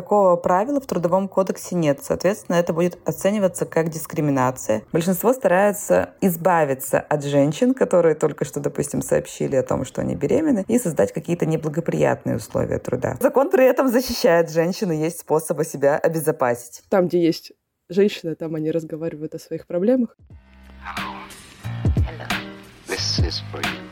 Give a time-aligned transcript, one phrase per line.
[0.00, 2.00] такого правила в Трудовом кодексе нет.
[2.02, 4.82] Соответственно, это будет оцениваться как дискриминация.
[4.92, 10.64] Большинство стараются избавиться от женщин, которые только что, допустим, сообщили о том, что они беременны,
[10.68, 13.18] и создать какие-то неблагоприятные условия труда.
[13.20, 16.82] Закон при этом защищает женщину, есть способы себя обезопасить.
[16.88, 17.52] Там, где есть
[17.90, 20.16] женщина, там они разговаривают о своих проблемах.
[22.88, 23.90] This is for you.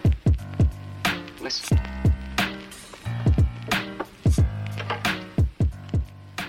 [1.43, 1.98] Listen.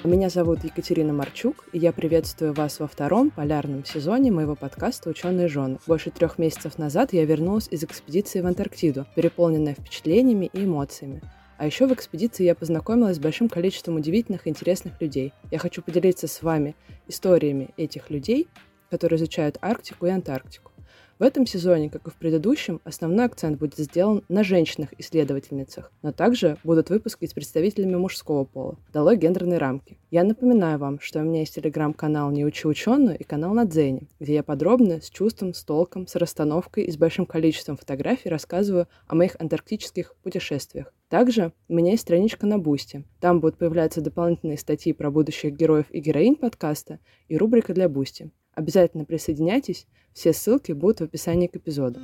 [0.05, 5.49] Меня зовут Екатерина Марчук, и я приветствую вас во втором полярном сезоне моего подкаста «Ученые
[5.49, 5.77] жены».
[5.87, 11.21] Больше трех месяцев назад я вернулась из экспедиции в Антарктиду, переполненная впечатлениями и эмоциями.
[11.57, 15.33] А еще в экспедиции я познакомилась с большим количеством удивительных и интересных людей.
[15.51, 16.77] Я хочу поделиться с вами
[17.09, 18.47] историями этих людей,
[18.89, 20.71] которые изучают Арктику и Антарктику.
[21.19, 26.55] В этом сезоне, как и в предыдущем, основной акцент будет сделан на женщинах-исследовательницах, но также
[26.63, 28.77] будут выпуски с представителями мужского пола.
[28.93, 29.97] Долой гендерные рамки.
[30.11, 34.07] Я напоминаю вам, что у меня есть телеграм-канал «Не учи ученую» и канал на Дзене,
[34.21, 38.87] где я подробно, с чувством, с толком, с расстановкой и с большим количеством фотографий рассказываю
[39.07, 40.93] о моих антарктических путешествиях.
[41.09, 43.03] Также у меня есть страничка на Бусти.
[43.19, 48.31] Там будут появляться дополнительные статьи про будущих героев и героинь подкаста и рубрика для Бусти.
[48.59, 52.01] Обязательно присоединяйтесь, все ссылки будут в описании к эпизоду.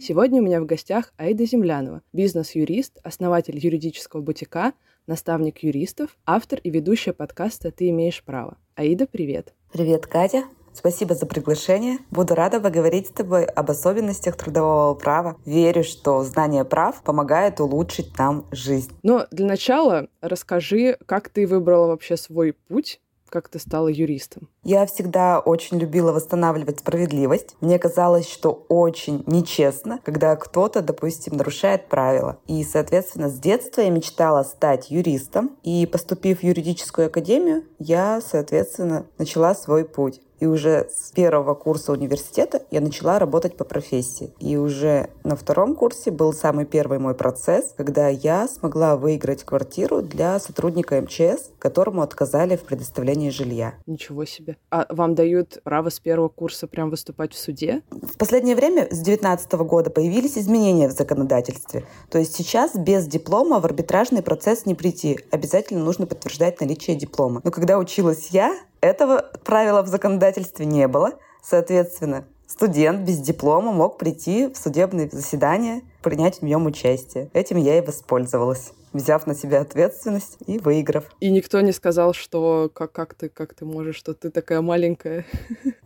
[0.00, 4.74] Сегодня у меня в гостях Аида Землянова, бизнес-юрист, основатель юридического бутика,
[5.08, 8.58] наставник юристов, автор и ведущая подкаста «Ты имеешь право».
[8.76, 9.54] Аида, привет!
[9.72, 10.44] Привет, Катя!
[10.72, 11.98] Спасибо за приглашение.
[12.12, 15.36] Буду рада поговорить с тобой об особенностях трудового права.
[15.44, 18.92] Верю, что знание прав помогает улучшить нам жизнь.
[19.02, 24.48] Но для начала расскажи, как ты выбрала вообще свой путь как ты стала юристом?
[24.64, 27.56] Я всегда очень любила восстанавливать справедливость.
[27.60, 32.38] Мне казалось, что очень нечестно, когда кто-то, допустим, нарушает правила.
[32.46, 35.56] И, соответственно, с детства я мечтала стать юристом.
[35.62, 40.20] И, поступив в юридическую академию, я, соответственно, начала свой путь.
[40.40, 44.32] И уже с первого курса университета я начала работать по профессии.
[44.38, 50.02] И уже на втором курсе был самый первый мой процесс, когда я смогла выиграть квартиру
[50.02, 53.74] для сотрудника МЧС, которому отказали в предоставлении жилья.
[53.86, 54.56] Ничего себе.
[54.70, 57.82] А вам дают право с первого курса прям выступать в суде?
[57.90, 61.84] В последнее время, с 2019 года, появились изменения в законодательстве.
[62.10, 65.18] То есть сейчас без диплома в арбитражный процесс не прийти.
[65.30, 67.40] Обязательно нужно подтверждать наличие диплома.
[67.44, 71.12] Но когда училась я, этого правила в законодательстве не было.
[71.42, 77.30] Соответственно, студент без диплома мог прийти в судебное заседание, принять в нем участие.
[77.32, 81.04] Этим я и воспользовалась взяв на себя ответственность и выиграв.
[81.20, 85.24] И никто не сказал, что как, как ты, как ты можешь, что ты такая маленькая.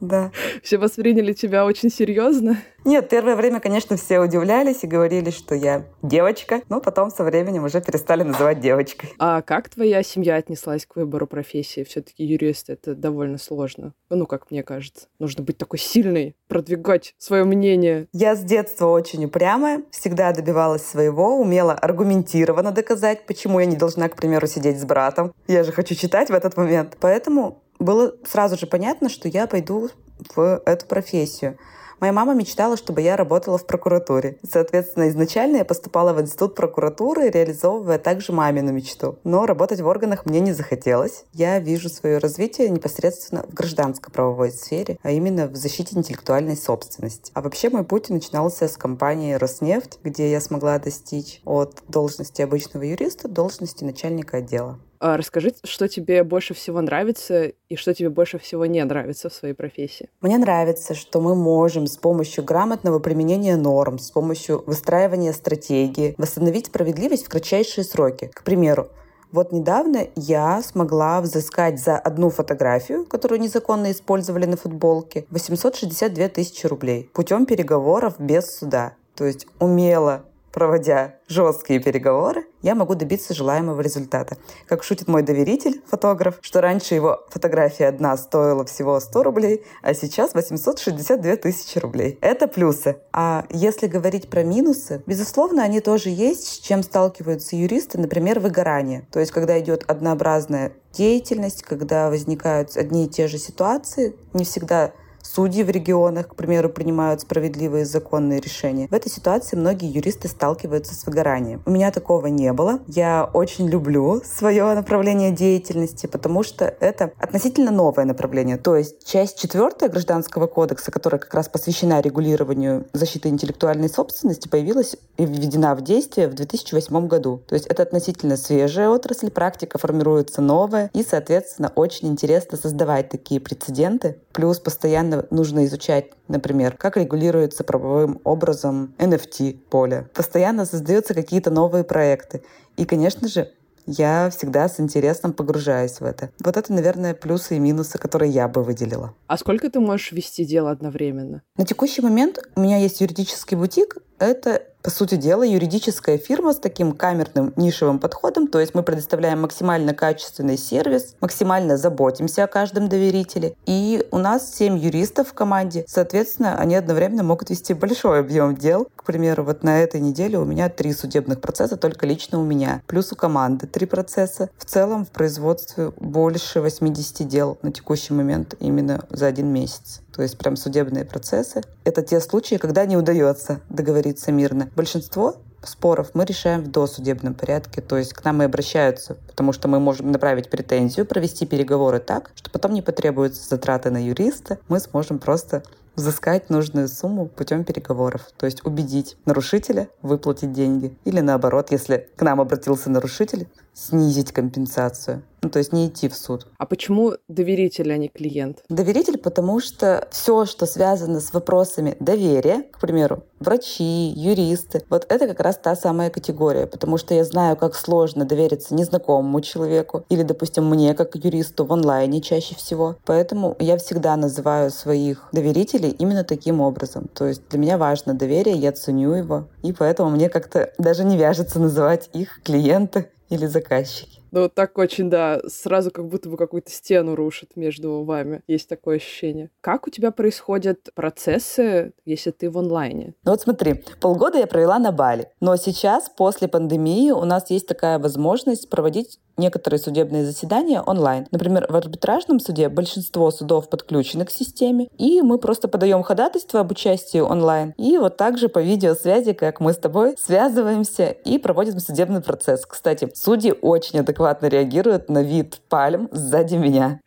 [0.00, 0.32] Да.
[0.64, 2.58] Все восприняли тебя очень серьезно.
[2.84, 7.64] Нет, первое время, конечно, все удивлялись и говорили, что я девочка, но потом со временем
[7.64, 9.10] уже перестали называть девочкой.
[9.20, 11.84] А как твоя семья отнеслась к выбору профессии?
[11.84, 13.94] Все-таки юрист это довольно сложно.
[14.10, 15.06] Ну, как мне кажется.
[15.20, 18.08] Нужно быть такой сильной, продвигать свое мнение.
[18.12, 22.92] Я с детства очень упрямая, всегда добивалась своего, умела аргументированно доказать,
[23.26, 25.32] почему я не должна, к примеру, сидеть с братом.
[25.46, 26.96] Я же хочу читать в этот момент.
[27.00, 29.90] Поэтому было сразу же понятно, что я пойду
[30.34, 31.58] в эту профессию.
[32.02, 34.36] Моя мама мечтала, чтобы я работала в прокуратуре.
[34.42, 39.20] Соответственно, изначально я поступала в институт прокуратуры, реализовывая также мамину мечту.
[39.22, 41.26] Но работать в органах мне не захотелось.
[41.32, 47.30] Я вижу свое развитие непосредственно в гражданско-правовой сфере, а именно в защите интеллектуальной собственности.
[47.34, 52.82] А вообще мой путь начинался с компании «Роснефть», где я смогла достичь от должности обычного
[52.82, 54.80] юриста до должности начальника отдела.
[55.04, 59.34] А расскажи, что тебе больше всего нравится и что тебе больше всего не нравится в
[59.34, 60.08] своей профессии.
[60.20, 66.66] Мне нравится, что мы можем с помощью грамотного применения норм, с помощью выстраивания стратегии восстановить
[66.66, 68.30] справедливость в кратчайшие сроки.
[68.32, 68.90] К примеру,
[69.32, 76.64] вот недавно я смогла взыскать за одну фотографию, которую незаконно использовали на футболке, 862 тысячи
[76.68, 78.94] рублей путем переговоров без суда.
[79.16, 84.36] То есть умело проводя жесткие переговоры, я могу добиться желаемого результата.
[84.66, 89.94] Как шутит мой доверитель, фотограф, что раньше его фотография одна стоила всего 100 рублей, а
[89.94, 92.18] сейчас 862 тысячи рублей.
[92.20, 92.98] Это плюсы.
[93.12, 99.06] А если говорить про минусы, безусловно, они тоже есть, с чем сталкиваются юристы, например, выгорание.
[99.10, 104.92] То есть, когда идет однообразная деятельность, когда возникают одни и те же ситуации, не всегда
[105.22, 108.88] судьи в регионах, к примеру, принимают справедливые законные решения.
[108.88, 111.62] В этой ситуации многие юристы сталкиваются с выгоранием.
[111.66, 112.80] У меня такого не было.
[112.86, 118.56] Я очень люблю свое направление деятельности, потому что это относительно новое направление.
[118.56, 124.96] То есть часть четвертая Гражданского кодекса, которая как раз посвящена регулированию защиты интеллектуальной собственности, появилась
[125.16, 127.42] и введена в действие в 2008 году.
[127.46, 133.40] То есть это относительно свежая отрасль, практика формируется новая, и, соответственно, очень интересно создавать такие
[133.40, 134.18] прецеденты.
[134.32, 140.08] Плюс постоянно нужно изучать, например, как регулируется правовым образом NFT поле.
[140.14, 142.42] Постоянно создаются какие-то новые проекты.
[142.76, 143.50] И, конечно же,
[143.86, 146.30] я всегда с интересом погружаюсь в это.
[146.42, 149.14] Вот это, наверное, плюсы и минусы, которые я бы выделила.
[149.26, 151.42] А сколько ты можешь вести дело одновременно?
[151.56, 153.96] На текущий момент у меня есть юридический бутик.
[154.18, 159.42] Это по сути дела, юридическая фирма с таким камерным нишевым подходом, то есть мы предоставляем
[159.42, 163.54] максимально качественный сервис, максимально заботимся о каждом доверителе.
[163.64, 168.88] И у нас 7 юристов в команде, соответственно, они одновременно могут вести большой объем дел.
[168.96, 172.82] К примеру, вот на этой неделе у меня три судебных процесса только лично у меня,
[172.88, 174.50] плюс у команды три процесса.
[174.58, 180.22] В целом в производстве больше 80 дел на текущий момент именно за один месяц то
[180.22, 181.62] есть прям судебные процессы.
[181.84, 184.68] Это те случаи, когда не удается договориться мирно.
[184.74, 189.68] Большинство споров мы решаем в досудебном порядке, то есть к нам и обращаются, потому что
[189.68, 194.80] мы можем направить претензию, провести переговоры так, что потом не потребуются затраты на юриста, мы
[194.80, 195.62] сможем просто
[195.94, 200.96] взыскать нужную сумму путем переговоров, то есть убедить нарушителя выплатить деньги.
[201.04, 205.22] Или наоборот, если к нам обратился нарушитель, снизить компенсацию.
[205.42, 206.46] Ну, то есть не идти в суд.
[206.56, 208.62] А почему доверитель, а не клиент?
[208.68, 215.26] Доверитель, потому что все, что связано с вопросами доверия, к примеру, врачи, юристы, вот это
[215.26, 220.22] как раз та самая категория, потому что я знаю, как сложно довериться незнакомому человеку или,
[220.22, 222.96] допустим, мне, как юристу, в онлайне чаще всего.
[223.04, 227.08] Поэтому я всегда называю своих доверителей именно таким образом.
[227.12, 231.16] То есть для меня важно доверие, я ценю его, и поэтому мне как-то даже не
[231.16, 234.20] вяжется называть их клиенты или заказчики.
[234.30, 238.42] Ну, так очень, да, сразу как будто бы какую-то стену рушит между вами.
[238.46, 239.50] Есть такое ощущение.
[239.60, 243.14] Как у тебя происходят процессы, если ты в онлайне?
[243.24, 245.28] Ну вот смотри, полгода я провела на Бали.
[245.40, 251.26] Но сейчас, после пандемии, у нас есть такая возможность проводить некоторые судебные заседания онлайн.
[251.30, 256.70] Например, в арбитражном суде большинство судов подключены к системе, и мы просто подаем ходатайство об
[256.70, 257.74] участии онлайн.
[257.76, 262.66] И вот также по видеосвязи, как мы с тобой, связываемся и проводим судебный процесс.
[262.66, 267.00] Кстати, судьи очень адекватно реагируют на вид пальм сзади меня.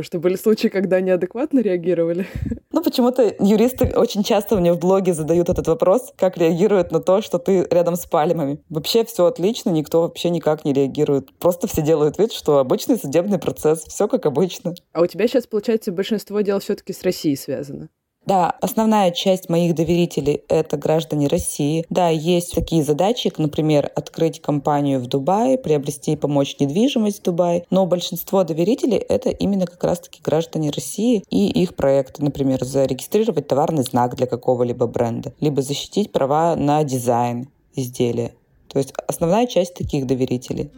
[0.00, 2.26] Что были случаи, когда неадекватно реагировали?
[2.72, 7.22] Ну, почему-то юристы очень часто мне в блоге задают этот вопрос, как реагируют на то,
[7.22, 8.60] что ты рядом с пальмами.
[8.68, 11.32] Вообще все отлично, никто вообще никак не реагирует.
[11.38, 14.74] Просто все делают вид, что обычный судебный процесс, все как обычно.
[14.92, 17.88] А у тебя сейчас, получается, большинство дел все-таки с Россией связано?
[18.26, 21.84] Да, основная часть моих доверителей— это граждане России.
[21.90, 27.66] Да, есть такие задачи, например, открыть компанию в Дубае, приобрести и помочь недвижимость в Дубае.
[27.70, 32.24] Но большинство доверителей— это именно как раз-таки граждане России и их проекты.
[32.24, 38.32] Например, зарегистрировать товарный знак для какого-либо бренда, либо защитить права на дизайн изделия.
[38.68, 40.70] То есть основная часть таких доверителей.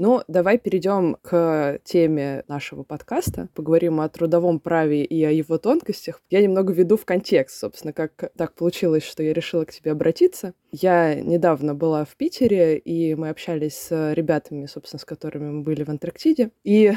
[0.00, 3.48] Ну, давай перейдем к теме нашего подкаста.
[3.54, 6.22] Поговорим о трудовом праве и о его тонкостях.
[6.30, 10.54] Я немного веду в контекст, собственно, как так получилось, что я решила к тебе обратиться.
[10.70, 15.82] Я недавно была в Питере, и мы общались с ребятами, собственно, с которыми мы были
[15.82, 16.52] в Антарктиде.
[16.62, 16.92] И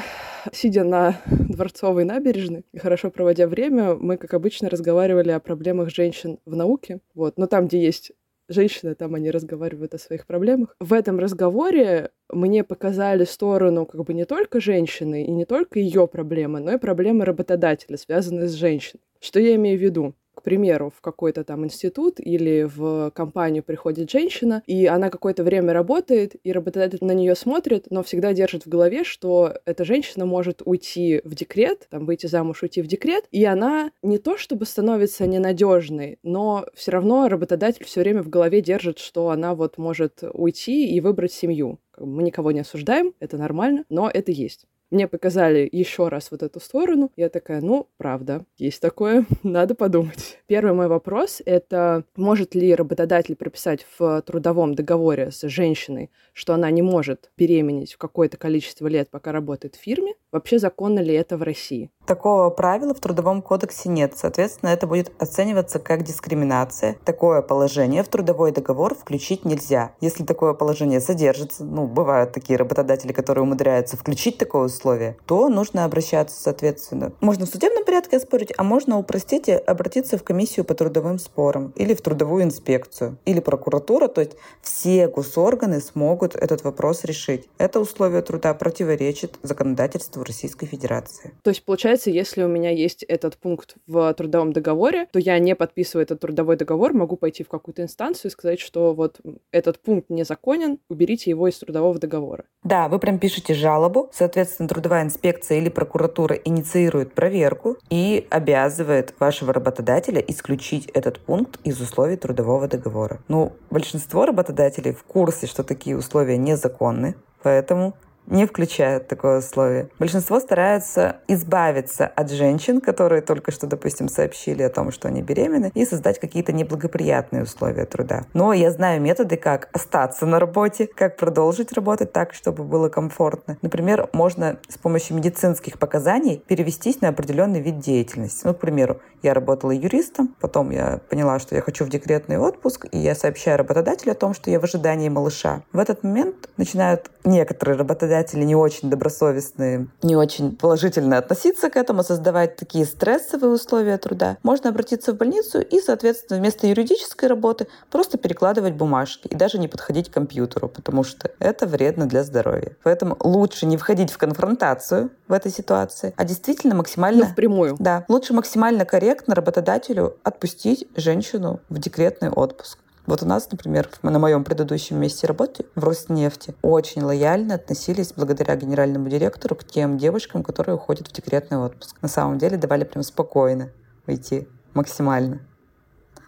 [0.52, 6.38] сидя на Дворцовой набережной и хорошо проводя время, мы, как обычно, разговаривали о проблемах женщин
[6.46, 7.00] в науке.
[7.16, 7.36] Вот.
[7.36, 8.12] Но там, где есть
[8.52, 10.74] женщины, там они разговаривают о своих проблемах.
[10.80, 16.06] В этом разговоре мне показали сторону как бы не только женщины и не только ее
[16.06, 19.02] проблемы, но и проблемы работодателя, связанные с женщиной.
[19.20, 20.14] Что я имею в виду?
[20.34, 25.72] К примеру, в какой-то там институт или в компанию приходит женщина, и она какое-то время
[25.72, 30.62] работает, и работодатель на нее смотрит, но всегда держит в голове, что эта женщина может
[30.64, 35.26] уйти в декрет, там выйти замуж, уйти в декрет, и она не то чтобы становится
[35.26, 40.94] ненадежной, но все равно работодатель все время в голове держит, что она вот может уйти
[40.94, 41.78] и выбрать семью.
[41.98, 44.66] Мы никого не осуждаем, это нормально, но это есть.
[44.92, 47.10] Мне показали еще раз вот эту сторону.
[47.16, 50.38] Я такая, ну, правда, есть такое, надо подумать.
[50.46, 56.70] Первый мой вопрос— это может ли работодатель прописать в трудовом договоре с женщиной, что она
[56.70, 60.12] не может беременеть в какое-то количество лет, пока работает в фирме?
[60.30, 61.90] Вообще законно ли это в России?
[62.06, 64.14] Такого правила в Трудовом кодексе нет.
[64.16, 66.96] Соответственно, это будет оцениваться как дискриминация.
[67.04, 69.94] Такое положение в трудовой договор включить нельзя.
[70.00, 75.84] Если такое положение содержится, ну, бывают такие работодатели, которые умудряются включить такое условия, то нужно
[75.84, 77.12] обращаться, соответственно.
[77.20, 81.72] Можно в судебном порядке оспорить, а можно упростить и обратиться в комиссию по трудовым спорам
[81.76, 87.48] или в трудовую инспекцию, или прокуратура, то есть все госорганы смогут этот вопрос решить.
[87.58, 91.32] Это условие труда противоречит законодательству Российской Федерации.
[91.42, 95.54] То есть, получается, если у меня есть этот пункт в трудовом договоре, то я не
[95.54, 99.20] подписываю этот трудовой договор, могу пойти в какую-то инстанцию и сказать, что вот
[99.52, 102.44] этот пункт незаконен, уберите его из трудового договора.
[102.64, 109.52] Да, вы прям пишете жалобу, соответственно, трудовая инспекция или прокуратура инициирует проверку и обязывает вашего
[109.52, 113.20] работодателя исключить этот пункт из условий трудового договора.
[113.28, 117.94] Ну, большинство работодателей в курсе, что такие условия незаконны, поэтому
[118.26, 119.88] не включают такое условие.
[119.98, 125.70] Большинство стараются избавиться от женщин, которые только что, допустим, сообщили о том, что они беременны,
[125.74, 128.24] и создать какие-то неблагоприятные условия труда.
[128.34, 133.58] Но я знаю методы, как остаться на работе, как продолжить работать так, чтобы было комфортно.
[133.62, 138.46] Например, можно с помощью медицинских показаний перевестись на определенный вид деятельности.
[138.46, 142.86] Ну, к примеру, я работала юристом, потом я поняла, что я хочу в декретный отпуск,
[142.90, 145.62] и я сообщаю работодателю о том, что я в ожидании малыша.
[145.72, 152.02] В этот момент начинают некоторые работодатели не очень добросовестные, не очень положительно относиться к этому,
[152.02, 154.38] создавать такие стрессовые условия труда.
[154.42, 159.68] Можно обратиться в больницу и, соответственно, вместо юридической работы просто перекладывать бумажки и даже не
[159.68, 162.76] подходить к компьютеру, потому что это вредно для здоровья.
[162.82, 167.24] Поэтому лучше не входить в конфронтацию в этой ситуации, а действительно максимально...
[167.24, 167.76] Ну, впрямую.
[167.78, 168.04] Да.
[168.08, 172.78] Лучше максимально корректно работодателю отпустить женщину в декретный отпуск.
[173.06, 178.54] Вот у нас, например, на моем предыдущем месте работы в Роснефти очень лояльно относились благодаря
[178.54, 181.96] генеральному директору к тем девушкам, которые уходят в декретный отпуск.
[182.00, 183.70] На самом деле давали прям спокойно
[184.06, 185.40] уйти максимально.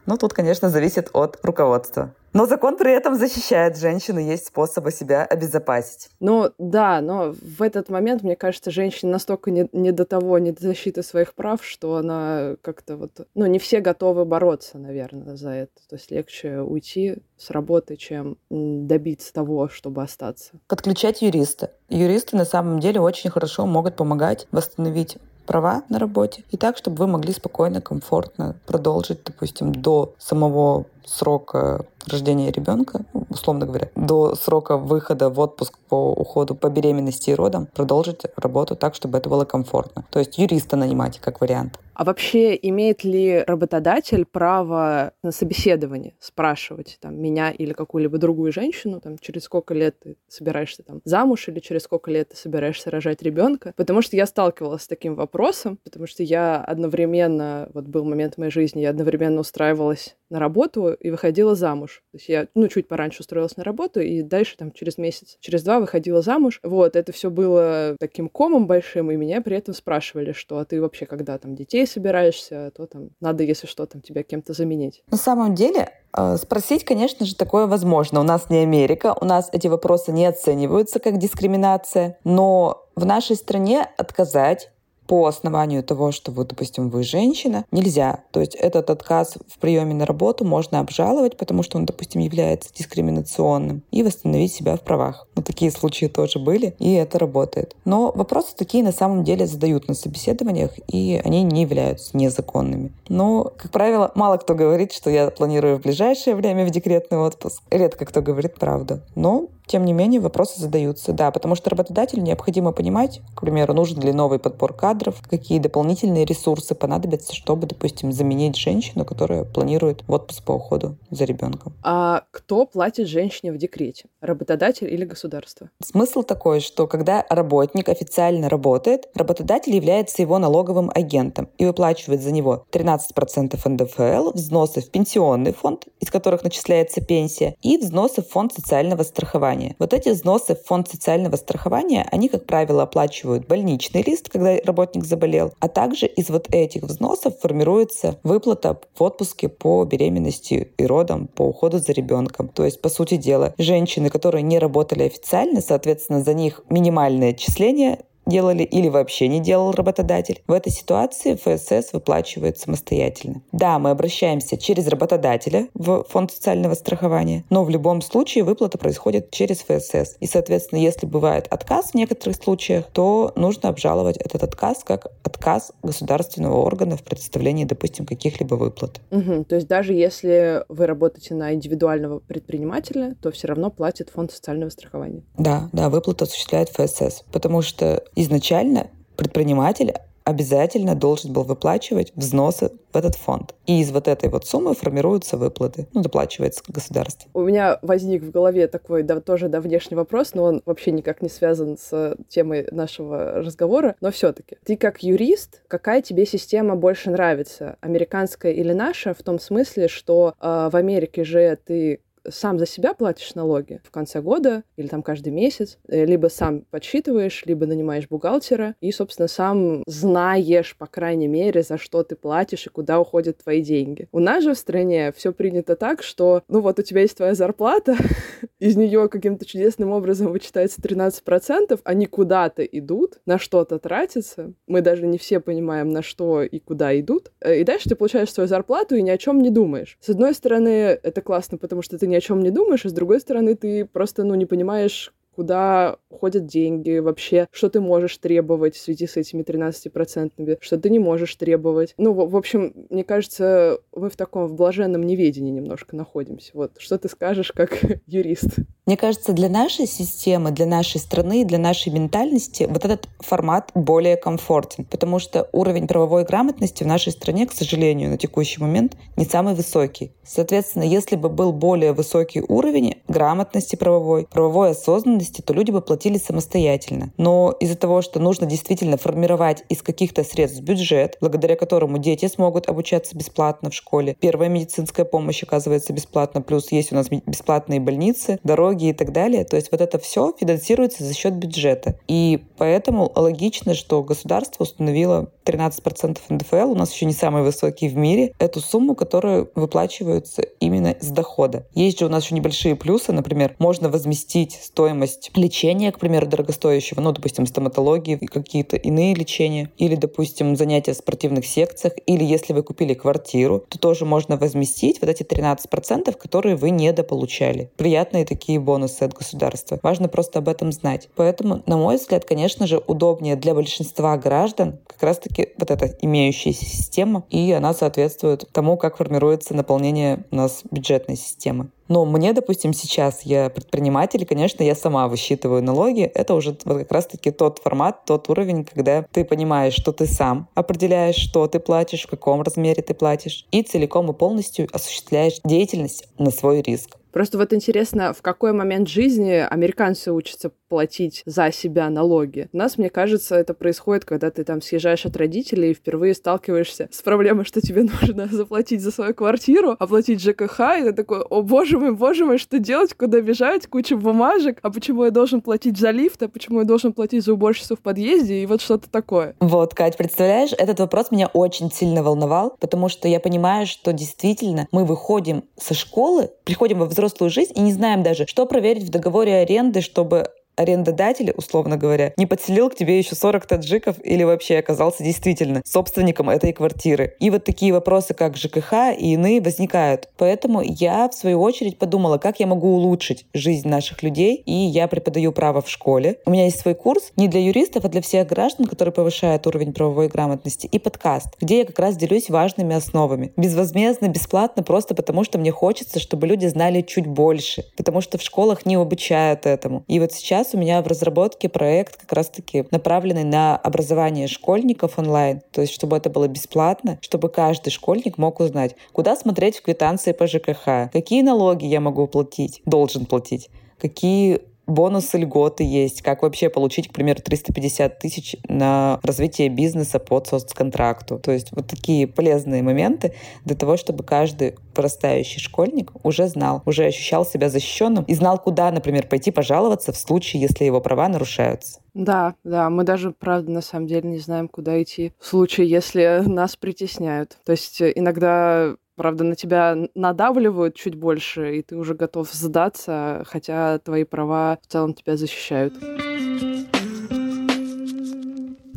[0.06, 2.12] Но тут, конечно, зависит от руководства.
[2.34, 6.10] Но закон при этом защищает женщину, есть способы себя обезопасить.
[6.18, 10.50] Ну да, но в этот момент, мне кажется, женщине настолько не, не до того, не
[10.50, 13.26] до защиты своих прав, что она как-то вот...
[13.36, 15.74] Ну, не все готовы бороться, наверное, за это.
[15.88, 20.50] То есть легче уйти с работы, чем добиться того, чтобы остаться.
[20.66, 21.70] Подключать юриста.
[21.88, 26.96] Юристы на самом деле очень хорошо могут помогать восстановить права на работе и так, чтобы
[26.96, 34.76] вы могли спокойно, комфортно продолжить, допустим, до самого срока рождения ребенка, условно говоря, до срока
[34.76, 39.44] выхода в отпуск по уходу по беременности и родам, продолжить работу так, чтобы это было
[39.44, 40.04] комфортно.
[40.10, 41.78] То есть юриста нанимать как вариант.
[41.94, 49.00] А вообще имеет ли работодатель право на собеседование спрашивать там, меня или какую-либо другую женщину,
[49.00, 53.22] там, через сколько лет ты собираешься там, замуж или через сколько лет ты собираешься рожать
[53.22, 53.72] ребенка?
[53.76, 58.38] Потому что я сталкивалась с таким вопросом, потому что я одновременно, вот был момент в
[58.38, 62.02] моей жизни, я одновременно устраивалась на работу и выходила замуж.
[62.12, 65.62] То есть я, ну, чуть пораньше устроилась на работу, и дальше там через месяц, через
[65.62, 66.60] два выходила замуж.
[66.62, 70.80] Вот, это все было таким комом большим, и меня при этом спрашивали, что а ты
[70.80, 75.02] вообще когда там детей собираешься, то там надо, если что, там тебя кем-то заменить.
[75.10, 78.20] На самом деле, э, Спросить, конечно же, такое возможно.
[78.20, 83.36] У нас не Америка, у нас эти вопросы не оцениваются как дискриминация, но в нашей
[83.36, 84.70] стране отказать
[85.06, 88.20] по основанию того, что вы, допустим, вы женщина, нельзя.
[88.30, 92.72] То есть этот отказ в приеме на работу можно обжаловать, потому что он, допустим, является
[92.74, 95.26] дискриминационным, и восстановить себя в правах.
[95.36, 97.74] Но такие случаи тоже были, и это работает.
[97.84, 102.92] Но вопросы такие на самом деле задают на собеседованиях, и они не являются незаконными.
[103.08, 107.62] Но, как правило, мало кто говорит, что я планирую в ближайшее время в декретный отпуск.
[107.70, 109.00] Редко кто говорит правду.
[109.14, 114.00] Но тем не менее, вопросы задаются, да, потому что работодателю необходимо понимать, к примеру, нужен
[114.00, 120.44] ли новый подбор кадров, какие дополнительные ресурсы понадобятся, чтобы, допустим, заменить женщину, которая планирует отпуск
[120.44, 121.72] по уходу за ребенком.
[121.82, 124.04] А кто платит женщине в декрете?
[124.20, 125.70] Работодатель или государство?
[125.82, 132.32] Смысл такой, что когда работник официально работает, работодатель является его налоговым агентом и выплачивает за
[132.32, 138.52] него 13% НДФЛ, взносы в пенсионный фонд, из которых начисляется пенсия, и взносы в фонд
[138.52, 139.76] социального страхования страхования.
[139.78, 145.04] Вот эти взносы в фонд социального страхования, они, как правило, оплачивают больничный лист, когда работник
[145.04, 151.28] заболел, а также из вот этих взносов формируется выплата в отпуске по беременности и родам,
[151.28, 152.48] по уходу за ребенком.
[152.48, 157.98] То есть, по сути дела, женщины, которые не работали официально, соответственно, за них минимальное отчисление
[158.26, 160.42] делали или вообще не делал работодатель.
[160.46, 163.42] В этой ситуации ФСС выплачивает самостоятельно.
[163.52, 169.30] Да, мы обращаемся через работодателя в фонд социального страхования, но в любом случае выплата происходит
[169.30, 170.16] через ФСС.
[170.20, 175.72] И, соответственно, если бывает отказ в некоторых случаях, то нужно обжаловать этот отказ как отказ
[175.82, 179.00] государственного органа в предоставлении, допустим, каких-либо выплат.
[179.10, 179.44] Угу.
[179.44, 184.70] То есть даже если вы работаете на индивидуального предпринимателя, то все равно платит фонд социального
[184.70, 185.22] страхования?
[185.36, 189.94] Да, да, выплату осуществляет ФСС, потому что изначально предприниматель
[190.24, 193.54] обязательно должен был выплачивать взносы в этот фонд.
[193.66, 197.30] И из вот этой вот суммы формируются выплаты, ну, доплачивается государство.
[197.34, 201.20] У меня возник в голове такой да, тоже да, внешний вопрос, но он вообще никак
[201.20, 206.74] не связан с темой нашего разговора, но все таки Ты как юрист, какая тебе система
[206.74, 212.58] больше нравится, американская или наша, в том смысле, что э, в Америке же ты сам
[212.58, 217.44] за себя платишь налоги в конце года или там каждый месяц, э, либо сам подсчитываешь,
[217.46, 222.70] либо нанимаешь бухгалтера и, собственно, сам знаешь, по крайней мере, за что ты платишь и
[222.70, 224.08] куда уходят твои деньги.
[224.12, 227.34] У нас же в стране все принято так, что, ну вот у тебя есть твоя
[227.34, 227.96] зарплата,
[228.58, 234.52] из нее каким-то чудесным образом вычитается 13%, они куда-то идут, на что-то тратятся.
[234.66, 237.32] Мы даже не все понимаем, на что и куда идут.
[237.40, 239.98] Э, и дальше ты получаешь свою зарплату и ни о чем не думаешь.
[240.00, 242.88] С одной стороны, это классно, потому что ты не ни о чем не думаешь, а
[242.88, 248.16] с другой стороны, ты просто, ну, не понимаешь, куда ходят деньги вообще, что ты можешь
[248.18, 251.94] требовать в связи с этими 13%, что ты не можешь требовать.
[251.98, 256.50] Ну, в, в общем, мне кажется, мы в таком в блаженном неведении немножко находимся.
[256.54, 258.58] Вот, что ты скажешь как юрист?
[258.86, 264.16] Мне кажется, для нашей системы, для нашей страны, для нашей ментальности вот этот формат более
[264.16, 269.24] комфортен, потому что уровень правовой грамотности в нашей стране, к сожалению, на текущий момент не
[269.24, 270.12] самый высокий.
[270.22, 275.80] Соответственно, если бы был более высокий уровень грамотности правовой, правовой осознанности, потребности, то люди бы
[275.80, 277.12] платили самостоятельно.
[277.16, 282.68] Но из-за того, что нужно действительно формировать из каких-то средств бюджет, благодаря которому дети смогут
[282.68, 288.38] обучаться бесплатно в школе, первая медицинская помощь оказывается бесплатно, плюс есть у нас бесплатные больницы,
[288.44, 289.44] дороги и так далее.
[289.44, 291.98] То есть вот это все финансируется за счет бюджета.
[292.08, 297.96] И поэтому логично, что государство установило 13% НДФЛ, у нас еще не самый высокий в
[297.96, 301.66] мире, эту сумму, которая выплачивается именно с дохода.
[301.74, 307.00] Есть же у нас еще небольшие плюсы, например, можно возместить стоимость лечения, к примеру, дорогостоящего,
[307.00, 312.62] ну, допустим, стоматологии, какие-то иные лечения, или, допустим, занятия в спортивных секциях, или если вы
[312.62, 317.70] купили квартиру, то тоже можно возместить вот эти 13%, которые вы недополучали.
[317.76, 319.78] Приятные такие бонусы от государства.
[319.82, 321.08] Важно просто об этом знать.
[321.16, 326.64] Поэтому, на мой взгляд, конечно же, удобнее для большинства граждан как раз-таки вот эта имеющаяся
[326.64, 331.68] система, и она соответствует тому, как формируется наполнение у нас бюджетной системы.
[331.88, 336.02] Но мне, допустим, сейчас я предприниматель, конечно, я сама высчитываю налоги.
[336.02, 340.48] Это уже вот как раз-таки тот формат, тот уровень, когда ты понимаешь, что ты сам
[340.54, 346.08] определяешь, что ты платишь, в каком размере ты платишь, и целиком и полностью осуществляешь деятельность
[346.18, 346.96] на свой риск.
[347.14, 352.48] Просто вот интересно, в какой момент жизни американцы учатся платить за себя налоги.
[352.52, 356.88] У нас, мне кажется, это происходит, когда ты там съезжаешь от родителей и впервые сталкиваешься
[356.90, 361.42] с проблемой, что тебе нужно заплатить за свою квартиру, оплатить ЖКХ, и ты такой, о
[361.42, 365.78] боже мой, боже мой, что делать, куда бежать, куча бумажек, а почему я должен платить
[365.78, 369.36] за лифт, а почему я должен платить за уборщицу в подъезде, и вот что-то такое.
[369.38, 374.66] Вот, Кать, представляешь, этот вопрос меня очень сильно волновал, потому что я понимаю, что действительно
[374.72, 378.90] мы выходим со школы, приходим во взрослую жизнь и не знаем даже, что проверить в
[378.90, 384.58] договоре аренды, чтобы арендодатель, условно говоря, не подселил к тебе еще 40 таджиков или вообще
[384.58, 387.16] оказался действительно собственником этой квартиры.
[387.20, 390.08] И вот такие вопросы, как ЖКХ и иные, возникают.
[390.16, 394.88] Поэтому я, в свою очередь, подумала, как я могу улучшить жизнь наших людей, и я
[394.88, 396.18] преподаю право в школе.
[396.26, 399.72] У меня есть свой курс не для юристов, а для всех граждан, которые повышают уровень
[399.72, 403.32] правовой грамотности, и подкаст, где я как раз делюсь важными основами.
[403.36, 408.22] Безвозмездно, бесплатно, просто потому что мне хочется, чтобы люди знали чуть больше, потому что в
[408.22, 409.84] школах не обучают этому.
[409.88, 414.98] И вот сейчас сейчас у меня в разработке проект как раз-таки направленный на образование школьников
[414.98, 419.62] онлайн, то есть чтобы это было бесплатно, чтобы каждый школьник мог узнать, куда смотреть в
[419.62, 426.22] квитанции по ЖКХ, какие налоги я могу платить, должен платить, какие бонусы, льготы есть, как
[426.22, 431.18] вообще получить, к примеру, 350 тысяч на развитие бизнеса под соцконтракту.
[431.18, 436.86] То есть вот такие полезные моменты для того, чтобы каждый вырастающий школьник уже знал, уже
[436.86, 441.80] ощущал себя защищенным и знал, куда, например, пойти пожаловаться в случае, если его права нарушаются.
[441.94, 446.22] Да, да, мы даже, правда, на самом деле не знаем, куда идти в случае, если
[446.26, 447.38] нас притесняют.
[447.44, 453.78] То есть иногда Правда, на тебя надавливают чуть больше, и ты уже готов сдаться, хотя
[453.78, 455.74] твои права в целом тебя защищают.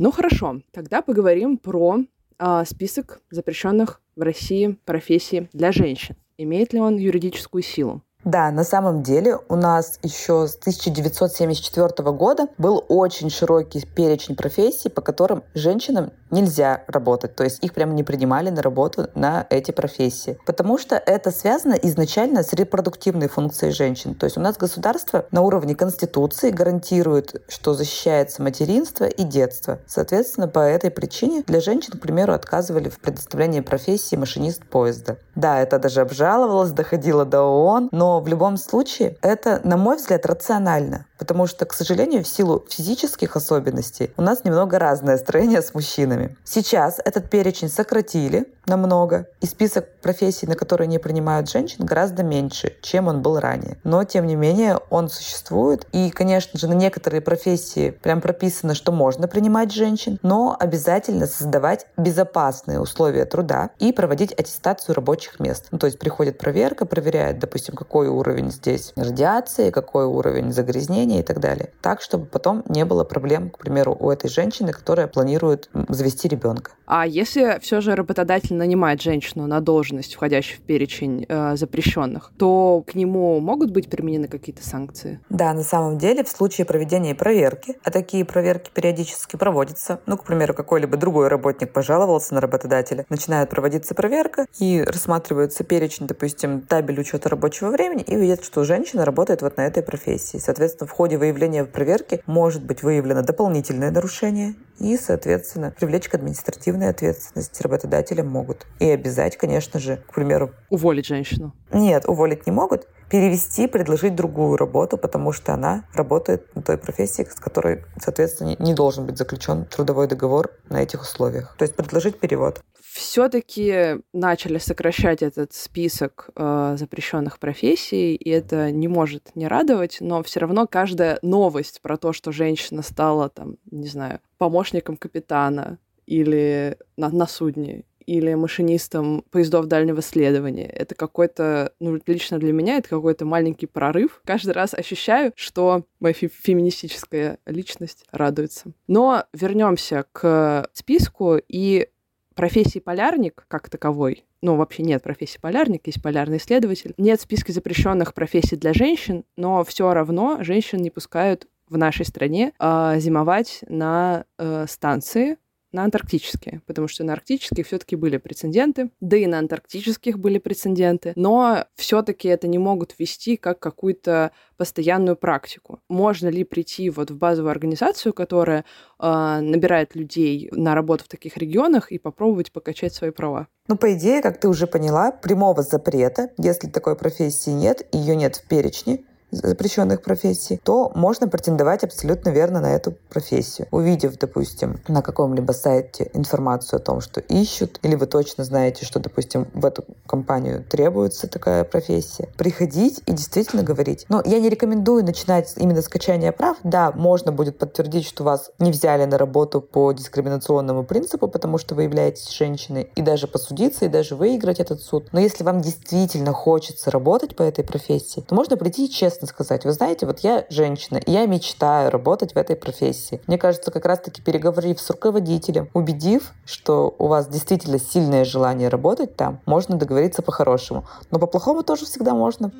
[0.00, 1.98] Ну хорошо, тогда поговорим про
[2.38, 6.16] э, список запрещенных в России профессий для женщин.
[6.36, 8.02] Имеет ли он юридическую силу?
[8.24, 14.88] Да, на самом деле у нас еще с 1974 года был очень широкий перечень профессий,
[14.88, 17.34] по которым женщинам нельзя работать.
[17.34, 20.38] То есть их прямо не принимали на работу на эти профессии.
[20.46, 24.14] Потому что это связано изначально с репродуктивной функцией женщин.
[24.14, 29.78] То есть у нас государство на уровне Конституции гарантирует, что защищается материнство и детство.
[29.86, 35.16] Соответственно, по этой причине для женщин, к примеру, отказывали в предоставлении профессии машинист поезда.
[35.34, 40.26] Да, это даже обжаловалось, доходило до ООН, но в любом случае это, на мой взгляд,
[40.26, 41.06] рационально.
[41.18, 46.17] Потому что, к сожалению, в силу физических особенностей у нас немного разное строение с мужчинами.
[46.44, 52.76] Сейчас этот перечень сократили намного, и список профессий, на которые не принимают женщин, гораздо меньше,
[52.82, 53.78] чем он был ранее.
[53.84, 55.86] Но, тем не менее, он существует.
[55.92, 61.86] И, конечно же, на некоторые профессии прям прописано, что можно принимать женщин, но обязательно создавать
[61.96, 65.68] безопасные условия труда и проводить аттестацию рабочих мест.
[65.70, 71.22] Ну, то есть приходит проверка, проверяет, допустим, какой уровень здесь радиации, какой уровень загрязнения и
[71.22, 71.70] так далее.
[71.80, 76.72] Так, чтобы потом не было проблем, к примеру, у этой женщины, которая планирует завести ребенка.
[76.86, 82.84] А если все же работодатель нанимает женщину на должность, входящую в перечень э, запрещенных, то
[82.86, 85.20] к нему могут быть применены какие-то санкции?
[85.30, 90.24] Да, на самом деле в случае проведения проверки, а такие проверки периодически проводятся, ну, к
[90.24, 97.00] примеру, какой-либо другой работник пожаловался на работодателя, начинает проводиться проверка и рассматривается перечень, допустим, табель
[97.00, 100.38] учета рабочего времени и видят, что женщина работает вот на этой профессии.
[100.38, 106.88] Соответственно, в ходе выявления проверки может быть выявлено дополнительное нарушение и, соответственно, привлечь к административной
[106.88, 108.66] ответственности работодателя могут.
[108.78, 110.52] И обязать, конечно же, к примеру...
[110.70, 111.54] Уволить женщину?
[111.72, 112.86] Нет, уволить не могут.
[113.10, 118.74] Перевести, предложить другую работу, потому что она работает на той профессии, с которой, соответственно, не
[118.74, 121.54] должен быть заключен трудовой договор на этих условиях.
[121.58, 122.60] То есть предложить перевод
[122.98, 130.22] все-таки начали сокращать этот список э, запрещенных профессий, и это не может не радовать, но
[130.24, 136.76] все равно каждая новость про то, что женщина стала, там, не знаю, помощником капитана или
[136.96, 140.66] на, на судне, или машинистом поездов дальнего следования.
[140.66, 144.22] Это какой-то, ну, лично для меня это какой-то маленький прорыв.
[144.24, 148.72] Каждый раз ощущаю, что моя фе феминистическая личность радуется.
[148.86, 151.88] Но вернемся к списку и
[152.34, 156.94] профессии полярник как таковой, ну, вообще нет профессии полярник, есть полярный исследователь.
[156.96, 162.52] Нет списка запрещенных профессий для женщин, но все равно женщин не пускают в нашей стране
[162.58, 165.36] э, зимовать на э, станции,
[165.72, 171.12] на антарктические, потому что на арктических все-таки были прецеденты, да и на антарктических были прецеденты,
[171.16, 175.80] но все-таки это не могут вести как какую-то постоянную практику.
[175.88, 178.64] Можно ли прийти вот в базовую организацию, которая
[178.98, 183.48] э, набирает людей на работу в таких регионах и попробовать покачать свои права?
[183.68, 188.36] Ну, по идее, как ты уже поняла, прямого запрета, если такой профессии нет, ее нет
[188.36, 193.68] в перечне, запрещенных профессий, то можно претендовать абсолютно верно на эту профессию.
[193.70, 199.00] Увидев, допустим, на каком-либо сайте информацию о том, что ищут, или вы точно знаете, что,
[199.00, 204.06] допустим, в эту компанию требуется такая профессия, приходить и действительно говорить.
[204.08, 206.56] Но я не рекомендую начинать именно скачания прав.
[206.62, 211.74] Да, можно будет подтвердить, что вас не взяли на работу по дискриминационному принципу, потому что
[211.74, 215.08] вы являетесь женщиной, и даже посудиться, и даже выиграть этот суд.
[215.12, 219.64] Но если вам действительно хочется работать по этой профессии, то можно прийти честно честно сказать,
[219.64, 223.20] вы знаете, вот я женщина, и я мечтаю работать в этой профессии.
[223.26, 229.16] Мне кажется, как раз-таки переговорив с руководителем, убедив, что у вас действительно сильное желание работать
[229.16, 230.86] там, можно договориться по-хорошему.
[231.10, 232.52] Но по-плохому тоже всегда можно.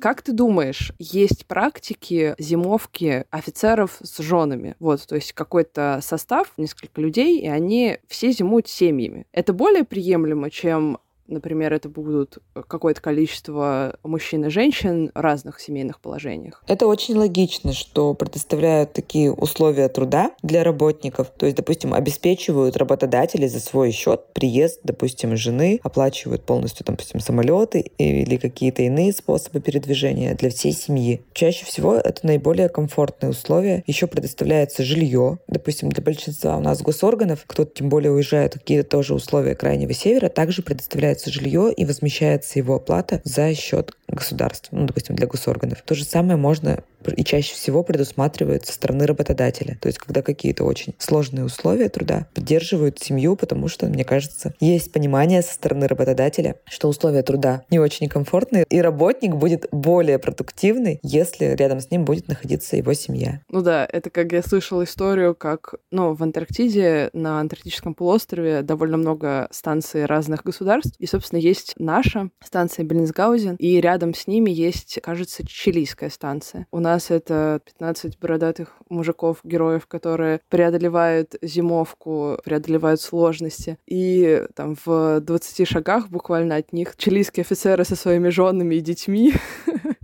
[0.00, 4.74] Как ты думаешь, есть практики зимовки офицеров с женами?
[4.80, 9.26] Вот, то есть какой-то состав, несколько людей, и они все зимуют семьями.
[9.32, 10.98] Это более приемлемо, чем
[11.30, 16.62] Например, это будут э, какое-то количество мужчин и женщин в разных семейных положениях.
[16.66, 21.28] Это очень логично, что предоставляют такие условия труда для работников.
[21.36, 27.92] То есть, допустим, обеспечивают работодатели за свой счет приезд, допустим, жены, оплачивают полностью, допустим, самолеты
[27.98, 31.22] или какие-то иные способы передвижения для всей семьи.
[31.32, 33.84] Чаще всего это наиболее комфортные условия.
[33.86, 35.38] Еще предоставляется жилье.
[35.46, 40.28] Допустим, для большинства у нас госорганов, кто-то тем более уезжает какие-то тоже условия крайнего севера,
[40.28, 45.82] также предоставляется предоставляется жилье и возмещается его оплата за счет государства, ну, допустим, для госорганов.
[45.82, 46.82] То же самое можно
[47.16, 49.78] и чаще всего предусматривают со стороны работодателя.
[49.80, 54.92] То есть, когда какие-то очень сложные условия труда поддерживают семью, потому что, мне кажется, есть
[54.92, 61.00] понимание со стороны работодателя, что условия труда не очень комфортные, и работник будет более продуктивный,
[61.02, 63.40] если рядом с ним будет находиться его семья.
[63.48, 68.96] Ну да, это как я слышала историю, как ну, в Антарктиде, на Антарктическом полуострове довольно
[68.96, 74.50] много станций разных государств, и, собственно, есть наша станция Беллинсгаузен, и рядом рядом с ними
[74.50, 76.66] есть, кажется, чилийская станция.
[76.72, 83.78] У нас это 15 бородатых мужиков, героев, которые преодолевают зимовку, преодолевают сложности.
[83.86, 89.34] И там в 20 шагах буквально от них чилийские офицеры со своими женами и детьми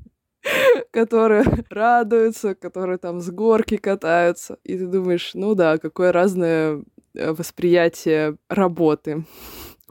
[0.91, 4.59] которые радуются, которые там с горки катаются.
[4.63, 6.83] И ты думаешь, ну да, какое разное
[7.15, 9.25] э, восприятие работы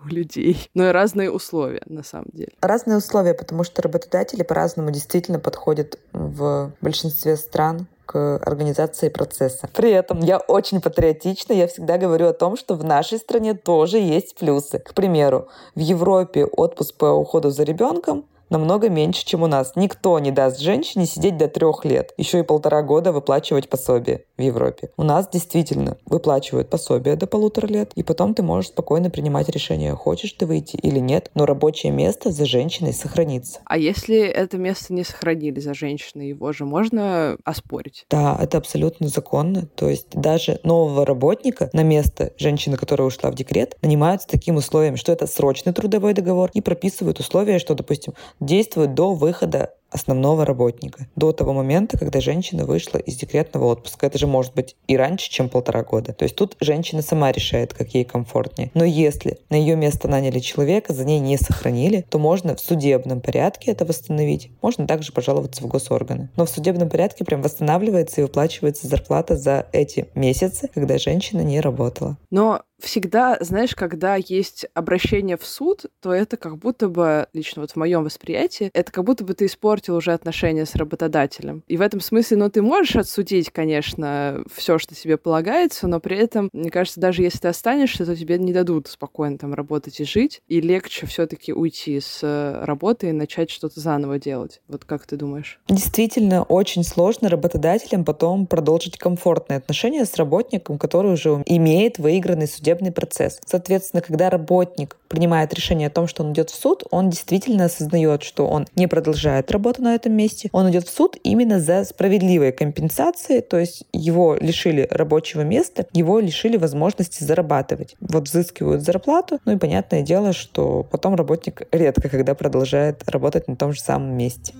[0.06, 2.52] у людей, но и разные условия на самом деле.
[2.62, 9.68] Разные условия, потому что работодатели по-разному действительно подходят в большинстве стран к организации процесса.
[9.74, 13.98] При этом я очень патриотична, я всегда говорю о том, что в нашей стране тоже
[13.98, 14.80] есть плюсы.
[14.80, 19.74] К примеру, в Европе отпуск по уходу за ребенком намного меньше, чем у нас.
[19.76, 24.42] Никто не даст женщине сидеть до трех лет, еще и полтора года выплачивать пособие в
[24.42, 24.90] Европе.
[24.98, 29.96] У нас действительно выплачивают пособие до полутора лет, и потом ты можешь спокойно принимать решение,
[29.96, 33.60] хочешь ты выйти или нет, но рабочее место за женщиной сохранится.
[33.66, 38.06] А если это место не сохранили за женщиной, его же можно оспорить?
[38.10, 39.68] Да, это абсолютно законно.
[39.76, 44.58] То есть даже нового работника на место женщины, которая ушла в декрет, нанимают с таким
[44.58, 48.14] условием, что это срочный трудовой договор и прописывают условия, что, допустим,
[48.46, 54.06] действует до выхода основного работника до того момента, когда женщина вышла из декретного отпуска.
[54.06, 56.14] Это же может быть и раньше, чем полтора года.
[56.14, 58.72] То есть тут женщина сама решает, как ей комфортнее.
[58.74, 63.22] Но если на ее место наняли человека, за ней не сохранили, то можно в судебном
[63.22, 64.52] порядке это восстановить.
[64.62, 66.30] Можно также пожаловаться в госорганы.
[66.36, 71.62] Но в судебном порядке прям восстанавливается и выплачивается зарплата за эти месяцы, когда женщина не
[71.62, 72.18] работала.
[72.30, 77.72] Но всегда, знаешь, когда есть обращение в суд, то это как будто бы, лично вот
[77.72, 81.64] в моем восприятии, это как будто бы ты испортил уже отношения с работодателем.
[81.68, 86.18] И в этом смысле, ну, ты можешь отсудить, конечно, все, что тебе полагается, но при
[86.18, 90.06] этом, мне кажется, даже если ты останешься, то тебе не дадут спокойно там работать и
[90.06, 94.62] жить, и легче все-таки уйти с э, работы и начать что-то заново делать.
[94.68, 95.60] Вот как ты думаешь?
[95.68, 102.92] Действительно, очень сложно работодателям потом продолжить комфортные отношения с работником, который уже имеет выигранный судебный
[102.92, 103.40] процесс.
[103.46, 108.24] Соответственно, когда работник принимает решение о том, что он идет в суд, он действительно осознает,
[108.24, 110.50] что он не продолжает работу на этом месте.
[110.52, 116.20] Он идет в суд именно за справедливой компенсацией, то есть его лишили рабочего места, его
[116.20, 117.96] лишили возможности зарабатывать.
[118.00, 123.56] Вот взыскивают зарплату, ну и понятное дело, что потом работник редко когда продолжает работать на
[123.56, 124.54] том же самом месте.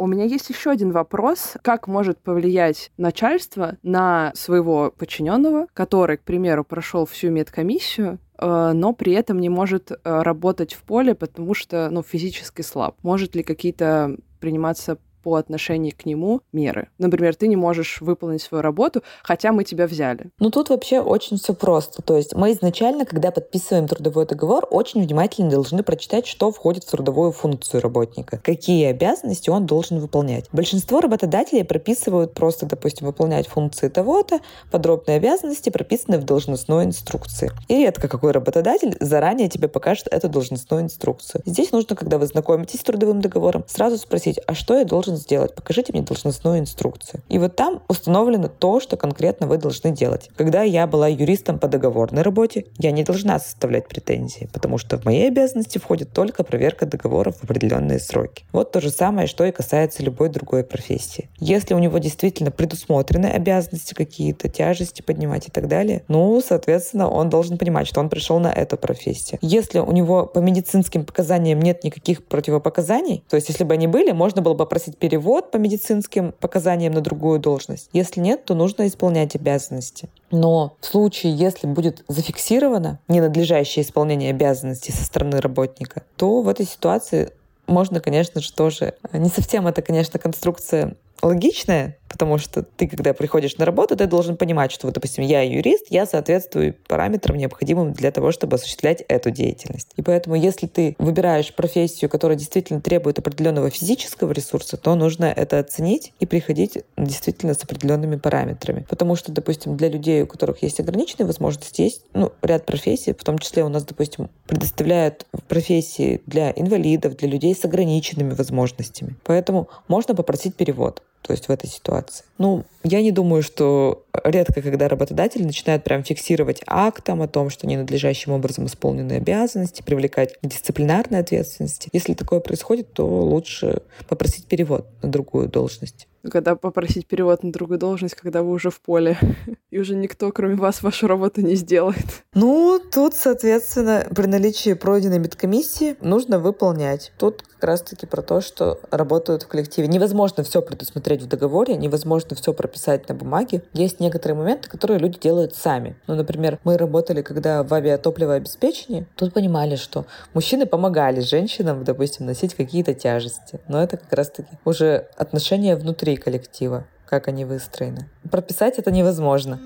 [0.00, 1.58] У меня есть еще один вопрос.
[1.60, 8.94] Как может повлиять начальство на своего подчиненного, который, к примеру, прошел всю медкомиссию, э, но
[8.94, 12.96] при этом не может э, работать в поле, потому что ну, физически слаб.
[13.02, 16.88] Может ли какие-то приниматься по отношению к нему меры.
[16.98, 20.30] Например, ты не можешь выполнить свою работу, хотя мы тебя взяли.
[20.38, 22.02] Ну тут вообще очень все просто.
[22.02, 26.90] То есть мы изначально, когда подписываем трудовой договор, очень внимательно должны прочитать, что входит в
[26.90, 30.46] трудовую функцию работника, какие обязанности он должен выполнять.
[30.52, 37.50] Большинство работодателей прописывают просто, допустим, выполнять функции того-то, подробные обязанности прописаны в должностной инструкции.
[37.68, 41.42] И редко какой работодатель заранее тебе покажет эту должностную инструкцию.
[41.44, 45.16] Здесь нужно, когда вы знакомитесь с трудовым договором, сразу спросить, а что я должен должен
[45.16, 47.22] сделать, покажите мне должностную инструкцию.
[47.28, 50.30] И вот там установлено то, что конкретно вы должны делать.
[50.36, 55.04] Когда я была юристом по договорной работе, я не должна составлять претензии, потому что в
[55.04, 58.44] мои обязанности входит только проверка договоров в определенные сроки.
[58.52, 61.28] Вот то же самое, что и касается любой другой профессии.
[61.38, 67.28] Если у него действительно предусмотрены обязанности какие-то, тяжести поднимать и так далее, ну, соответственно, он
[67.28, 69.38] должен понимать, что он пришел на эту профессию.
[69.42, 74.12] Если у него по медицинским показаниям нет никаких противопоказаний, то есть если бы они были,
[74.12, 77.88] можно было бы попросить перевод по медицинским показаниям на другую должность.
[77.92, 80.08] Если нет, то нужно исполнять обязанности.
[80.30, 86.66] Но в случае, если будет зафиксировано ненадлежащее исполнение обязанностей со стороны работника, то в этой
[86.66, 87.32] ситуации
[87.66, 88.94] можно, конечно же, тоже...
[89.12, 94.36] Не совсем это, конечно, конструкция логичная, потому что ты, когда приходишь на работу, ты должен
[94.36, 99.30] понимать, что, вот, допустим, я юрист, я соответствую параметрам, необходимым для того, чтобы осуществлять эту
[99.30, 99.92] деятельность.
[99.96, 105.60] И поэтому, если ты выбираешь профессию, которая действительно требует определенного физического ресурса, то нужно это
[105.60, 108.84] оценить и приходить действительно с определенными параметрами.
[108.88, 113.22] Потому что, допустим, для людей, у которых есть ограниченные возможности, есть ну, ряд профессий, в
[113.22, 119.14] том числе у нас, допустим, предоставляют профессии для инвалидов, для людей с ограниченными возможностями.
[119.24, 122.24] Поэтому можно попросить перевод то есть в этой ситуации.
[122.38, 127.66] Ну, я не думаю, что редко, когда работодатель начинает прям фиксировать актом о том, что
[127.66, 131.88] ненадлежащим образом исполнены обязанности, привлекать к дисциплинарной ответственности.
[131.92, 136.06] Если такое происходит, то лучше попросить перевод на другую должность.
[136.28, 139.16] Когда попросить перевод на другую должность, когда вы уже в поле,
[139.70, 142.24] и уже никто, кроме вас, вашу работу не сделает.
[142.34, 147.12] Ну, тут, соответственно, при наличии пройденной медкомиссии нужно выполнять.
[147.18, 149.86] Тут как раз-таки про то, что работают в коллективе.
[149.86, 153.62] Невозможно все предусмотреть в договоре, невозможно все прописать на бумаге.
[153.74, 155.96] Есть некоторые моменты, которые люди делают сами.
[156.06, 162.54] Ну, например, мы работали, когда в авиатопливообеспечении, тут понимали, что мужчины помогали женщинам, допустим, носить
[162.54, 163.60] какие-то тяжести.
[163.68, 168.08] Но это как раз-таки уже отношения внутри коллектива, как они выстроены.
[168.30, 169.60] Прописать это невозможно.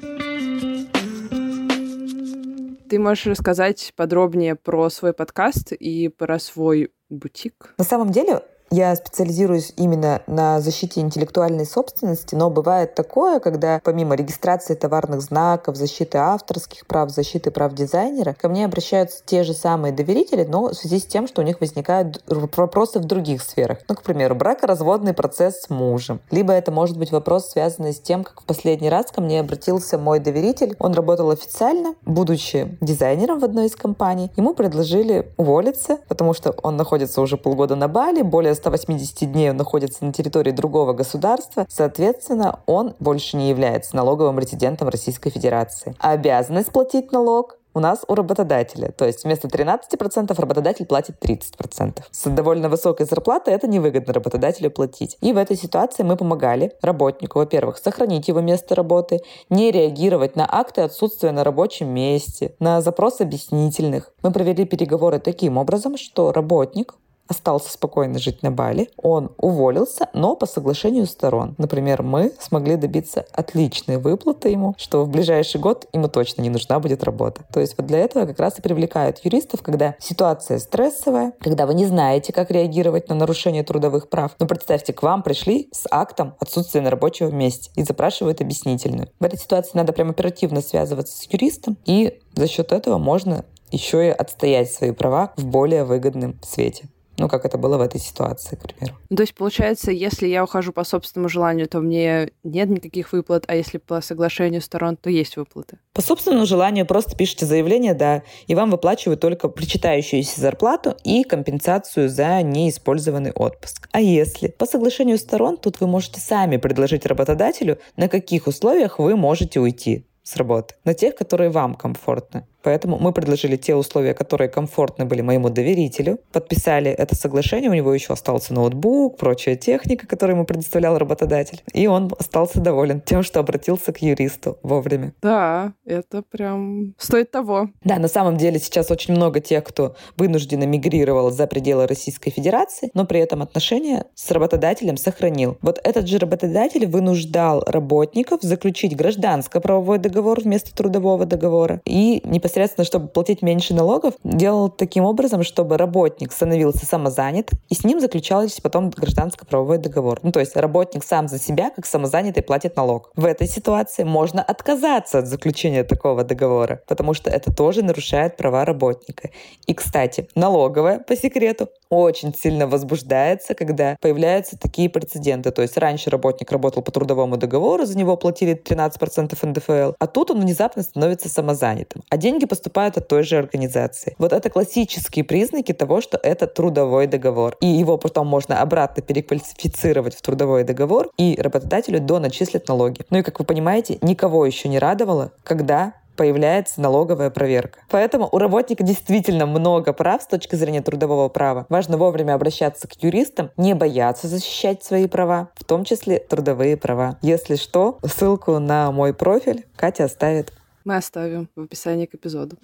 [2.88, 7.74] Ты можешь рассказать подробнее про свой подкаст и про свой бутик?
[7.78, 8.42] На самом деле,
[8.74, 15.76] я специализируюсь именно на защите интеллектуальной собственности, но бывает такое, когда помимо регистрации товарных знаков,
[15.76, 20.74] защиты авторских прав, защиты прав дизайнера, ко мне обращаются те же самые доверители, но в
[20.74, 23.78] связи с тем, что у них возникают вопросы в других сферах.
[23.88, 26.20] Ну, к примеру, бракоразводный процесс с мужем.
[26.32, 29.98] Либо это может быть вопрос, связанный с тем, как в последний раз ко мне обратился
[29.98, 30.74] мой доверитель.
[30.80, 34.32] Он работал официально, будучи дизайнером в одной из компаний.
[34.36, 39.58] Ему предложили уволиться, потому что он находится уже полгода на Бали, более 180 дней он
[39.58, 45.94] находится на территории другого государства, соответственно, он больше не является налоговым резидентом Российской Федерации.
[45.98, 48.92] А обязанность платить налог у нас у работодателя.
[48.92, 52.02] То есть вместо 13% работодатель платит 30%.
[52.10, 55.18] С довольно высокой зарплатой это невыгодно работодателю платить.
[55.20, 60.46] И в этой ситуации мы помогали работнику, во-первых, сохранить его место работы, не реагировать на
[60.48, 64.12] акты отсутствия на рабочем месте, на запрос объяснительных.
[64.22, 66.94] Мы провели переговоры таким образом, что работник
[67.28, 68.90] остался спокойно жить на Бали.
[68.96, 71.54] Он уволился, но по соглашению сторон.
[71.58, 76.78] Например, мы смогли добиться отличной выплаты ему, что в ближайший год ему точно не нужна
[76.80, 77.42] будет работа.
[77.52, 81.74] То есть вот для этого как раз и привлекают юристов, когда ситуация стрессовая, когда вы
[81.74, 84.32] не знаете, как реагировать на нарушение трудовых прав.
[84.38, 89.08] Но представьте, к вам пришли с актом отсутствия на рабочем месте и запрашивают объяснительную.
[89.18, 94.06] В этой ситуации надо прям оперативно связываться с юристом, и за счет этого можно еще
[94.06, 96.88] и отстоять свои права в более выгодном свете.
[97.16, 98.96] Ну, как это было в этой ситуации, к примеру.
[99.14, 103.54] То есть, получается, если я ухожу по собственному желанию, то мне нет никаких выплат, а
[103.54, 105.78] если по соглашению сторон, то есть выплаты?
[105.92, 112.08] По собственному желанию просто пишите заявление, да, и вам выплачивают только причитающуюся зарплату и компенсацию
[112.08, 113.88] за неиспользованный отпуск.
[113.92, 119.16] А если по соглашению сторон, тут вы можете сами предложить работодателю, на каких условиях вы
[119.16, 122.46] можете уйти с работы, на тех, которые вам комфортны.
[122.64, 127.92] Поэтому мы предложили те условия, которые комфортны были моему доверителю, подписали это соглашение, у него
[127.92, 133.40] еще остался ноутбук, прочая техника, которую ему предоставлял работодатель, и он остался доволен тем, что
[133.40, 135.12] обратился к юристу вовремя.
[135.20, 137.68] Да, это прям стоит того.
[137.84, 142.90] Да, на самом деле сейчас очень много тех, кто вынужденно мигрировал за пределы Российской Федерации,
[142.94, 145.58] но при этом отношения с работодателем сохранил.
[145.60, 152.84] Вот этот же работодатель вынуждал работников заключить гражданско-правовой договор вместо трудового договора и непосредственно непосредственно,
[152.84, 158.62] чтобы платить меньше налогов, делал таким образом, чтобы работник становился самозанят, и с ним заключался
[158.62, 160.20] потом гражданско-правовой договор.
[160.22, 163.10] Ну, то есть работник сам за себя, как самозанятый, платит налог.
[163.16, 168.64] В этой ситуации можно отказаться от заключения такого договора, потому что это тоже нарушает права
[168.64, 169.30] работника.
[169.66, 175.50] И, кстати, налоговая, по секрету, очень сильно возбуждается, когда появляются такие прецеденты.
[175.50, 180.30] То есть раньше работник работал по трудовому договору, за него платили 13% НДФЛ, а тут
[180.30, 182.02] он внезапно становится самозанятым.
[182.08, 184.14] А деньги поступают от той же организации.
[184.18, 187.56] Вот это классические признаки того, что это трудовой договор.
[187.60, 193.02] И его потом можно обратно переквалифицировать в трудовой договор, и работодателю доначислят налоги.
[193.10, 197.80] Ну и, как вы понимаете, никого еще не радовало, когда появляется налоговая проверка.
[197.90, 201.66] Поэтому у работника действительно много прав с точки зрения трудового права.
[201.68, 207.18] Важно вовремя обращаться к юристам, не бояться защищать свои права, в том числе трудовые права.
[207.22, 210.52] Если что, ссылку на мой профиль Катя оставит.
[210.84, 212.58] Мы оставим в описании к эпизоду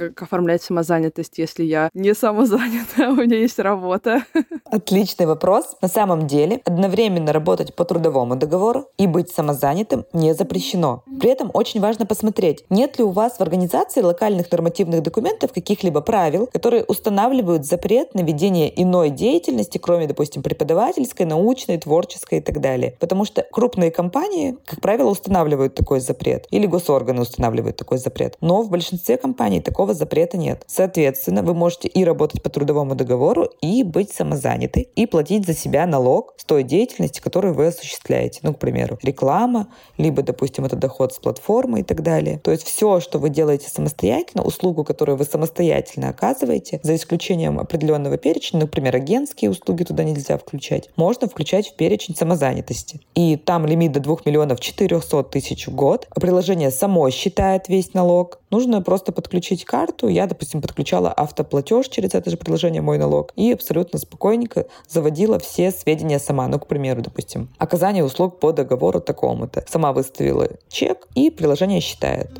[0.00, 4.24] как оформлять самозанятость, если я не самозанята, у меня есть работа?
[4.64, 5.76] Отличный вопрос.
[5.82, 11.04] На самом деле, одновременно работать по трудовому договору и быть самозанятым не запрещено.
[11.20, 16.00] При этом очень важно посмотреть, нет ли у вас в организации локальных нормативных документов каких-либо
[16.00, 22.60] правил, которые устанавливают запрет на ведение иной деятельности, кроме, допустим, преподавательской, научной, творческой и так
[22.60, 22.96] далее.
[23.00, 26.46] Потому что крупные компании, как правило, устанавливают такой запрет.
[26.50, 28.36] Или госорганы устанавливают такой запрет.
[28.40, 30.64] Но в большинстве компаний такого никакого запрета нет.
[30.66, 35.86] Соответственно, вы можете и работать по трудовому договору, и быть самозанятой, и платить за себя
[35.86, 38.40] налог с той деятельности, которую вы осуществляете.
[38.42, 39.66] Ну, к примеру, реклама,
[39.98, 42.38] либо, допустим, это доход с платформы и так далее.
[42.38, 48.16] То есть все, что вы делаете самостоятельно, услугу, которую вы самостоятельно оказываете, за исключением определенного
[48.16, 53.00] перечня, например, агентские услуги туда нельзя включать, можно включать в перечень самозанятости.
[53.14, 56.08] И там лимит до 2 миллионов 400 тысяч в год.
[56.14, 58.39] Приложение само считает весь налог.
[58.50, 60.08] Нужно просто подключить карту.
[60.08, 65.70] Я, допустим, подключала автоплатеж через это же приложение «Мой налог» и абсолютно спокойненько заводила все
[65.70, 66.48] сведения сама.
[66.48, 69.64] Ну, к примеру, допустим, оказание услуг по договору такому-то.
[69.68, 72.30] Сама выставила чек, и приложение считает.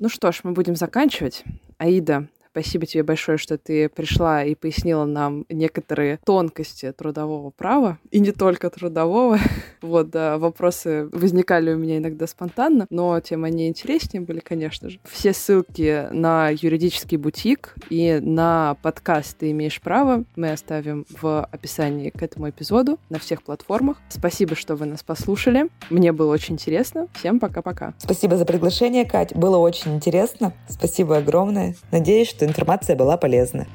[0.00, 1.44] Ну что ж, мы будем заканчивать.
[1.78, 8.20] Аида, Спасибо тебе большое, что ты пришла и пояснила нам некоторые тонкости трудового права, и
[8.20, 9.40] не только трудового.
[9.82, 15.00] вот, да, вопросы возникали у меня иногда спонтанно, но тем они интереснее были, конечно же.
[15.02, 22.10] Все ссылки на юридический бутик и на подкаст «Ты имеешь право» мы оставим в описании
[22.10, 23.96] к этому эпизоду на всех платформах.
[24.08, 25.70] Спасибо, что вы нас послушали.
[25.90, 27.08] Мне было очень интересно.
[27.14, 27.94] Всем пока-пока.
[27.98, 29.34] Спасибо за приглашение, Кать.
[29.34, 30.52] Было очень интересно.
[30.68, 31.74] Спасибо огромное.
[31.90, 33.66] Надеюсь, что информация была полезна.